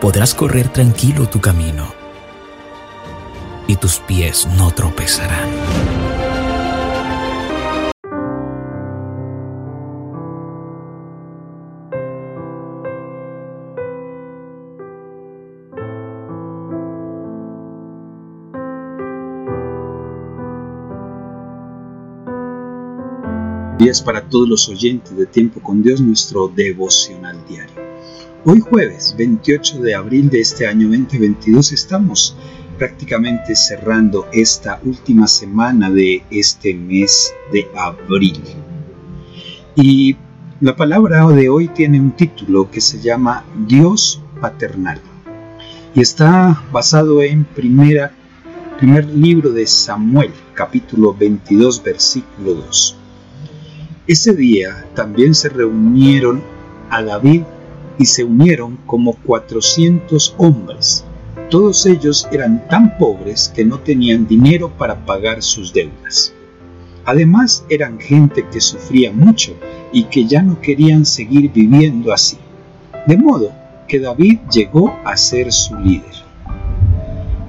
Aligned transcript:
Podrás 0.00 0.34
correr 0.34 0.72
tranquilo 0.72 1.28
tu 1.28 1.42
camino 1.42 1.92
y 3.66 3.76
tus 3.76 3.98
pies 3.98 4.48
no 4.56 4.70
tropezarán. 4.70 5.50
días 23.80 24.02
para 24.02 24.28
todos 24.28 24.46
los 24.46 24.68
oyentes 24.68 25.16
de 25.16 25.24
Tiempo 25.24 25.58
con 25.60 25.82
Dios, 25.82 26.02
nuestro 26.02 26.48
devocional 26.48 27.42
diario. 27.48 27.89
Hoy 28.46 28.60
jueves 28.60 29.14
28 29.18 29.82
de 29.82 29.94
abril 29.94 30.30
de 30.30 30.40
este 30.40 30.66
año 30.66 30.88
2022 30.88 31.72
estamos 31.72 32.34
prácticamente 32.78 33.54
cerrando 33.54 34.28
esta 34.32 34.80
última 34.82 35.26
semana 35.26 35.90
de 35.90 36.22
este 36.30 36.72
mes 36.72 37.34
de 37.52 37.68
abril. 37.76 38.42
Y 39.74 40.16
la 40.58 40.74
palabra 40.74 41.28
de 41.28 41.50
hoy 41.50 41.68
tiene 41.68 42.00
un 42.00 42.12
título 42.12 42.70
que 42.70 42.80
se 42.80 42.98
llama 43.02 43.44
Dios 43.66 44.22
paternal 44.40 45.02
y 45.94 46.00
está 46.00 46.64
basado 46.72 47.22
en 47.22 47.44
primera, 47.44 48.10
primer 48.78 49.04
libro 49.04 49.50
de 49.50 49.66
Samuel, 49.66 50.30
capítulo 50.54 51.12
22, 51.12 51.82
versículo 51.82 52.54
2. 52.54 52.96
Ese 54.06 54.32
día 54.34 54.86
también 54.94 55.34
se 55.34 55.50
reunieron 55.50 56.42
a 56.88 57.02
David 57.02 57.42
y 58.00 58.06
se 58.06 58.24
unieron 58.24 58.78
como 58.86 59.12
cuatrocientos 59.12 60.34
hombres. 60.38 61.04
Todos 61.50 61.84
ellos 61.84 62.26
eran 62.32 62.66
tan 62.66 62.96
pobres 62.96 63.52
que 63.54 63.62
no 63.62 63.78
tenían 63.78 64.26
dinero 64.26 64.70
para 64.70 65.04
pagar 65.04 65.42
sus 65.42 65.74
deudas. 65.74 66.32
Además 67.04 67.62
eran 67.68 68.00
gente 68.00 68.46
que 68.50 68.62
sufría 68.62 69.12
mucho 69.12 69.54
y 69.92 70.04
que 70.04 70.24
ya 70.24 70.40
no 70.40 70.62
querían 70.62 71.04
seguir 71.04 71.52
viviendo 71.52 72.10
así. 72.10 72.38
De 73.06 73.18
modo 73.18 73.52
que 73.86 74.00
David 74.00 74.38
llegó 74.50 74.98
a 75.04 75.18
ser 75.18 75.52
su 75.52 75.76
líder. 75.76 76.14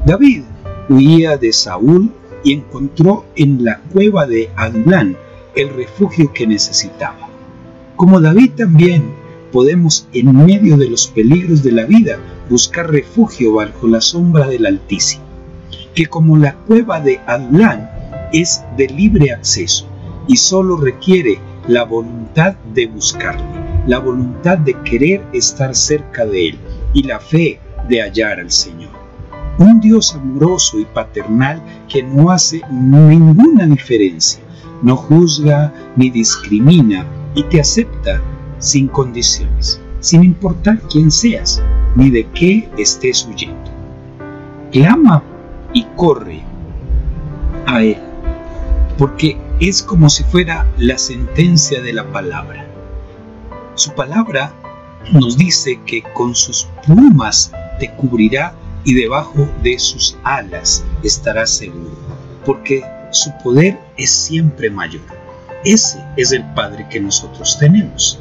David 0.05 0.43
huía 0.89 1.38
de 1.38 1.53
Saúl 1.53 2.11
y 2.43 2.52
encontró 2.52 3.23
en 3.38 3.63
la 3.63 3.80
cueva 3.93 4.27
de 4.27 4.49
Adulán 4.58 5.15
el 5.55 5.69
refugio 5.69 6.33
que 6.33 6.45
necesitaba. 6.45 7.30
Como 7.95 8.19
David 8.19 8.52
también 8.58 9.20
podemos 9.52 10.07
en 10.13 10.35
medio 10.45 10.77
de 10.77 10.89
los 10.89 11.07
peligros 11.07 11.63
de 11.63 11.71
la 11.71 11.85
vida 11.85 12.17
buscar 12.49 12.89
refugio 12.89 13.53
bajo 13.53 13.88
la 13.88 14.02
sombra 14.02 14.47
del 14.47 14.66
Altísimo, 14.66 15.23
que 15.93 16.05
como 16.05 16.38
la 16.38 16.55
cueva 16.55 16.99
de 16.99 17.19
Adulán 17.27 17.89
es 18.33 18.64
de 18.77 18.87
libre 18.87 19.31
acceso 19.31 19.86
y 20.27 20.37
solo 20.37 20.77
requiere 20.77 21.39
la 21.67 21.83
voluntad 21.83 22.55
de 22.73 22.87
buscarle, 22.87 23.43
la 23.87 23.99
voluntad 23.99 24.58
de 24.58 24.73
querer 24.83 25.21
estar 25.33 25.76
cerca 25.76 26.26
de 26.26 26.49
él 26.49 26.58
y 26.93 27.03
la 27.03 27.20
fe 27.20 27.59
de 27.87 28.02
hallar 28.02 28.39
al 28.39 28.52
Señor. 28.52 28.92
Un 29.58 29.80
Dios 29.80 30.15
amoroso 30.15 30.80
y 30.80 30.86
paternal 30.86 31.61
que 31.87 32.02
no 32.02 32.31
hace 32.31 32.61
ninguna 32.71 33.65
diferencia 33.65 34.42
no 34.81 34.95
juzga 34.95 35.73
ni 35.95 36.09
discrimina 36.09 37.05
y 37.36 37.43
te 37.43 37.59
acepta 37.59 38.21
sin 38.61 38.88
condiciones, 38.88 39.82
sin 39.99 40.23
importar 40.23 40.80
quién 40.89 41.11
seas 41.11 41.61
ni 41.95 42.10
de 42.10 42.26
qué 42.30 42.70
estés 42.77 43.27
huyendo. 43.27 43.70
Clama 44.72 45.22
y 45.73 45.83
corre 45.98 46.42
a 47.66 47.83
Él, 47.83 47.98
porque 48.98 49.38
es 49.60 49.83
como 49.83 50.10
si 50.10 50.23
fuera 50.23 50.66
la 50.77 50.98
sentencia 50.98 51.82
de 51.82 51.92
la 51.92 52.10
palabra. 52.11 52.66
Su 53.76 53.92
palabra 53.94 54.54
nos 55.11 55.38
dice 55.38 55.80
que 55.86 56.04
con 56.14 56.36
sus 56.36 56.67
plumas 56.86 57.52
te 57.80 57.92
cubrirá 57.95 58.54
y 58.83 58.94
debajo 58.94 59.48
de 59.64 59.77
sus 59.80 60.17
alas 60.23 60.83
estarás 61.04 61.50
seguro, 61.50 61.92
porque 62.45 62.83
su 63.11 63.32
poder 63.44 63.77
es 63.98 64.11
siempre 64.11 64.70
mayor. 64.70 65.04
Ese 65.64 66.04
es 66.17 66.32
el 66.32 66.44
Padre 66.54 66.88
que 66.89 67.00
nosotros 67.00 67.58
tenemos. 67.60 68.20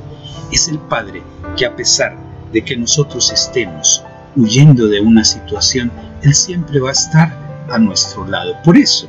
Es 0.51 0.69
el 0.69 0.79
Padre 0.79 1.23
que 1.57 1.67
a 1.67 1.75
pesar 1.75 2.17
de 2.53 2.63
que 2.65 2.77
nosotros 2.77 3.31
estemos 3.33 4.03
huyendo 4.37 4.87
de 4.87 5.01
una 5.01 5.25
situación, 5.25 5.91
Él 6.23 6.35
siempre 6.35 6.81
va 6.81 6.91
a 6.91 6.93
estar 6.93 7.67
a 7.71 7.79
nuestro 7.79 8.27
lado. 8.27 8.55
Por 8.65 8.77
eso 8.77 9.09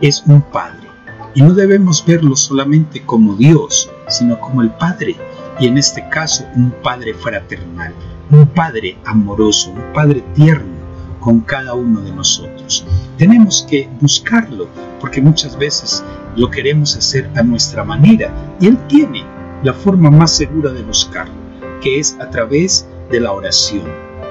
es 0.00 0.22
un 0.26 0.42
Padre. 0.42 0.88
Y 1.34 1.42
no 1.42 1.54
debemos 1.54 2.04
verlo 2.04 2.34
solamente 2.34 3.02
como 3.04 3.36
Dios, 3.36 3.90
sino 4.08 4.38
como 4.40 4.62
el 4.62 4.70
Padre. 4.70 5.16
Y 5.60 5.66
en 5.66 5.78
este 5.78 6.08
caso, 6.08 6.44
un 6.56 6.72
Padre 6.82 7.14
fraternal, 7.14 7.94
un 8.30 8.46
Padre 8.46 8.98
amoroso, 9.04 9.70
un 9.70 9.92
Padre 9.92 10.24
tierno 10.34 10.80
con 11.20 11.40
cada 11.40 11.74
uno 11.74 12.00
de 12.00 12.12
nosotros. 12.12 12.84
Tenemos 13.16 13.66
que 13.68 13.88
buscarlo, 14.00 14.66
porque 15.00 15.20
muchas 15.20 15.56
veces 15.56 16.02
lo 16.36 16.50
queremos 16.50 16.96
hacer 16.96 17.30
a 17.36 17.42
nuestra 17.42 17.84
manera 17.84 18.32
y 18.58 18.68
Él 18.68 18.78
tiene 18.88 19.24
la 19.62 19.74
forma 19.74 20.10
más 20.10 20.36
segura 20.36 20.70
de 20.70 20.82
buscarlo, 20.82 21.34
que 21.80 21.98
es 21.98 22.16
a 22.20 22.30
través 22.30 22.88
de 23.10 23.20
la 23.20 23.32
oración, 23.32 23.84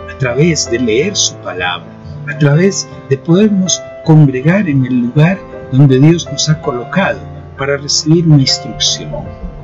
a 0.09 0.17
través 0.17 0.69
de 0.69 0.79
leer 0.79 1.15
su 1.15 1.35
palabra, 1.35 1.87
a 2.27 2.37
través 2.37 2.87
de 3.09 3.17
podernos 3.17 3.81
congregar 4.05 4.67
en 4.67 4.85
el 4.85 5.01
lugar 5.01 5.39
donde 5.71 5.99
Dios 5.99 6.27
nos 6.31 6.49
ha 6.49 6.61
colocado 6.61 7.19
para 7.57 7.77
recibir 7.77 8.25
una 8.27 8.41
instrucción. 8.41 9.11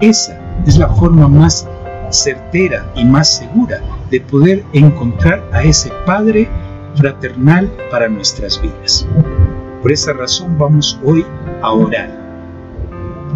Esa 0.01 0.39
es 0.67 0.77
la 0.77 0.89
forma 0.89 1.27
más 1.27 1.67
certera 2.11 2.85
y 2.95 3.03
más 3.03 3.37
segura 3.37 3.81
de 4.11 4.21
poder 4.21 4.63
encontrar 4.73 5.43
a 5.51 5.63
ese 5.63 5.91
Padre 6.05 6.47
fraternal 6.95 7.71
para 7.89 8.07
nuestras 8.07 8.61
vidas. 8.61 9.07
Por 9.81 9.91
esa 9.91 10.13
razón 10.13 10.57
vamos 10.57 10.99
hoy 11.03 11.25
a 11.61 11.71
orar. 11.71 12.24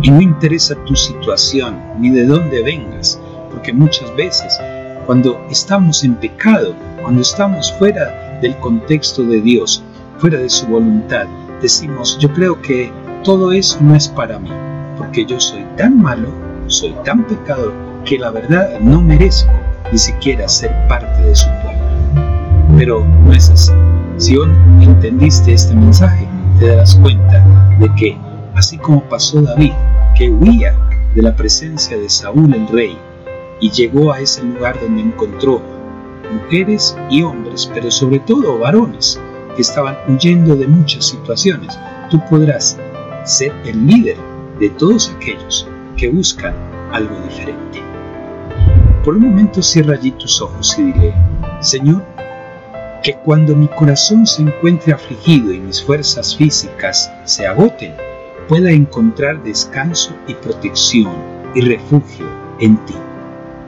Y 0.01 0.11
no 0.11 0.21
interesa 0.21 0.75
tu 0.85 0.95
situación 0.95 1.77
ni 1.99 2.09
de 2.09 2.25
dónde 2.25 2.63
vengas, 2.63 3.19
porque 3.51 3.73
muchas 3.73 4.15
veces 4.15 4.57
cuando 5.05 5.43
estamos 5.49 6.03
en 6.03 6.13
pecado, 6.15 6.75
cuando 7.01 7.21
estamos 7.21 7.73
fuera 7.79 8.39
del 8.41 8.55
contexto 8.57 9.23
de 9.23 9.41
Dios, 9.41 9.83
fuera 10.19 10.37
de 10.37 10.49
su 10.49 10.67
voluntad, 10.67 11.25
decimos, 11.61 12.17
yo 12.19 12.31
creo 12.31 12.61
que 12.61 12.91
todo 13.23 13.51
eso 13.51 13.79
no 13.81 13.95
es 13.95 14.07
para 14.07 14.37
mí, 14.37 14.51
porque 14.97 15.25
yo 15.25 15.39
soy 15.39 15.65
tan 15.77 15.99
malo, 16.01 16.29
soy 16.67 16.93
tan 17.03 17.25
pecador, 17.25 17.73
que 18.05 18.19
la 18.19 18.29
verdad 18.29 18.79
no 18.79 19.01
merezco 19.01 19.51
ni 19.91 19.97
siquiera 19.97 20.47
ser 20.47 20.71
parte 20.87 21.21
de 21.23 21.35
su 21.35 21.47
pueblo. 21.63 22.77
Pero 22.77 23.03
no 23.25 23.33
es 23.33 23.49
así. 23.49 23.71
Si 24.17 24.37
hoy 24.37 24.49
entendiste 24.79 25.53
este 25.53 25.73
mensaje, 25.73 26.27
te 26.59 26.67
darás 26.67 26.95
cuenta 26.95 27.43
de 27.79 27.89
que, 27.95 28.17
así 28.55 28.77
como 28.77 29.01
pasó 29.05 29.41
David, 29.41 29.73
que 30.19 30.29
huía 30.29 30.75
de 31.15 31.21
la 31.21 31.33
presencia 31.33 31.97
de 31.97 32.09
Saúl 32.09 32.53
el 32.53 32.67
rey 32.67 32.97
y 33.61 33.71
llegó 33.71 34.11
a 34.11 34.19
ese 34.19 34.43
lugar 34.43 34.77
donde 34.81 35.01
encontró 35.01 35.61
mujeres 36.29 36.97
y 37.09 37.23
hombres, 37.23 37.71
pero 37.73 37.89
sobre 37.89 38.19
todo 38.19 38.59
varones, 38.59 39.17
que 39.55 39.61
estaban 39.61 39.95
huyendo 40.09 40.57
de 40.57 40.67
muchas 40.67 41.05
situaciones, 41.05 41.79
tú 42.09 42.19
podrás 42.29 42.77
ser 43.23 43.53
el 43.63 43.87
líder 43.87 44.17
de 44.59 44.69
todos 44.71 45.09
aquellos 45.15 45.65
que 45.95 46.09
buscan 46.09 46.53
algo 46.91 47.15
diferente. 47.21 47.81
Por 49.05 49.15
un 49.15 49.23
momento 49.23 49.63
cierra 49.63 49.93
allí 49.93 50.11
tus 50.11 50.41
ojos 50.41 50.77
y 50.77 50.83
dile, 50.83 51.13
Señor, 51.61 52.03
que 53.03 53.13
cuando 53.23 53.55
mi 53.55 53.69
corazón 53.69 54.27
se 54.27 54.41
encuentre 54.41 54.91
afligido 54.91 55.53
y 55.53 55.59
mis 55.61 55.81
fuerzas 55.81 56.35
físicas 56.35 57.09
se 57.23 57.47
agoten, 57.47 57.93
pueda 58.49 58.71
encontrar 58.71 59.41
descanso 59.43 60.11
y 60.27 60.33
protección 60.33 61.13
y 61.53 61.61
refugio 61.61 62.25
en 62.59 62.83
ti. 62.85 62.95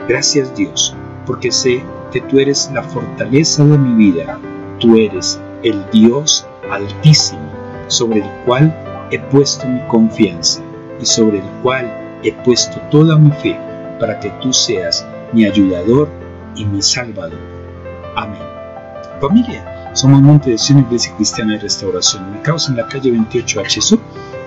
Gracias 0.08 0.54
Dios, 0.56 0.94
porque 1.24 1.52
sé 1.52 1.82
que 2.10 2.20
tú 2.22 2.40
eres 2.40 2.68
la 2.74 2.82
fortaleza 2.82 3.64
de 3.64 3.78
mi 3.78 4.10
vida, 4.10 4.38
tú 4.80 4.96
eres 4.96 5.40
el 5.62 5.82
Dios 5.92 6.44
altísimo 6.70 7.48
sobre 7.86 8.18
el 8.20 8.30
cual 8.44 8.74
he 9.12 9.20
puesto 9.20 9.68
mi 9.68 9.80
confianza 9.86 10.60
y 11.00 11.06
sobre 11.06 11.38
el 11.38 11.46
cual 11.62 12.18
he 12.24 12.32
puesto 12.44 12.80
toda 12.90 13.16
mi 13.16 13.30
fe 13.30 13.56
para 14.00 14.18
que 14.18 14.30
tú 14.42 14.52
seas 14.52 15.06
mi 15.32 15.44
ayudador 15.44 16.08
y 16.56 16.64
mi 16.64 16.82
salvador. 16.82 17.38
Amén. 18.16 18.42
Familia, 19.20 19.92
somos 19.94 20.20
Monte 20.20 20.50
de 20.50 20.58
Sion 20.58 20.80
Iglesia 20.80 21.14
Cristiana 21.16 21.52
de 21.52 21.60
Restauración, 21.60 22.30
ubicados 22.30 22.68
en 22.68 22.76
la 22.76 22.88
calle 22.88 23.12
28 23.12 23.60
H 23.60 23.80
Sur, 23.80 24.00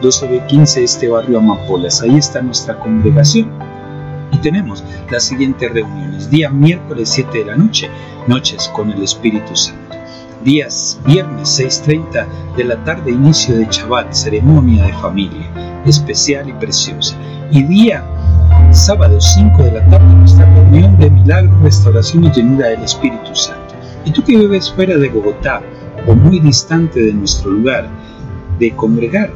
12B15 0.05 0.83
este 0.83 1.09
barrio 1.09 1.39
Amapolas. 1.39 2.03
Ahí 2.03 2.17
está 2.17 2.39
nuestra 2.39 2.77
congregación. 2.77 3.49
Y 4.31 4.37
tenemos 4.37 4.83
las 5.09 5.23
siguientes 5.23 5.73
reuniones. 5.73 6.29
Día 6.29 6.51
miércoles 6.51 7.09
7 7.09 7.39
de 7.39 7.45
la 7.45 7.55
noche, 7.55 7.89
noches 8.27 8.69
con 8.75 8.91
el 8.91 9.01
Espíritu 9.01 9.55
Santo. 9.55 9.95
Días 10.43 10.99
viernes 11.07 11.59
6.30 11.59 12.27
de 12.55 12.63
la 12.65 12.83
tarde, 12.83 13.11
inicio 13.11 13.57
de 13.57 13.65
Shabbat, 13.65 14.13
ceremonia 14.13 14.85
de 14.85 14.93
familia, 14.93 15.81
especial 15.87 16.49
y 16.49 16.53
preciosa. 16.53 17.15
Y 17.49 17.63
día 17.63 18.03
sábado 18.71 19.19
5 19.19 19.63
de 19.63 19.71
la 19.71 19.85
tarde, 19.87 20.15
nuestra 20.17 20.45
reunión 20.53 20.99
de 20.99 21.09
milagro, 21.09 21.51
restauración 21.63 22.25
y 22.25 22.31
llenura 22.31 22.67
del 22.67 22.83
Espíritu 22.83 23.33
Santo. 23.33 23.73
Y 24.05 24.11
tú 24.11 24.23
que 24.23 24.37
vives 24.37 24.71
fuera 24.71 24.97
de 24.97 25.09
Bogotá 25.09 25.63
o 26.05 26.13
muy 26.13 26.39
distante 26.39 26.99
de 26.99 27.13
nuestro 27.13 27.49
lugar 27.49 27.89
de 28.59 28.69
congregar, 28.75 29.31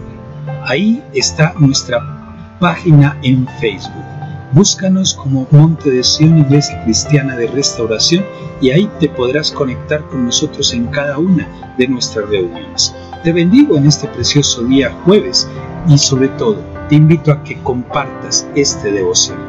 ahí 0.65 1.03
está 1.13 1.53
nuestra 1.59 2.57
página 2.59 3.17
en 3.23 3.47
Facebook. 3.59 4.03
Búscanos 4.51 5.13
como 5.13 5.47
Monte 5.51 5.91
de 5.91 6.03
Sion 6.03 6.39
Iglesia 6.39 6.83
Cristiana 6.83 7.35
de 7.35 7.47
Restauración 7.47 8.25
y 8.61 8.71
ahí 8.71 8.89
te 8.99 9.07
podrás 9.09 9.51
conectar 9.51 10.03
con 10.07 10.25
nosotros 10.25 10.73
en 10.73 10.87
cada 10.87 11.17
una 11.17 11.47
de 11.77 11.87
nuestras 11.87 12.27
reuniones. 12.29 12.95
Te 13.23 13.31
bendigo 13.31 13.77
en 13.77 13.85
este 13.85 14.07
precioso 14.07 14.63
día 14.63 14.91
jueves 15.05 15.47
y 15.87 15.97
sobre 15.97 16.29
todo 16.29 16.57
te 16.89 16.95
invito 16.95 17.31
a 17.31 17.43
que 17.43 17.61
compartas 17.61 18.47
este 18.55 18.91
devoción. 18.91 19.48